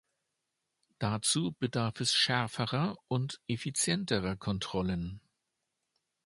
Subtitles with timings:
[0.97, 5.21] Dazu bedarf es schärferer und effizienterer Kontrollen.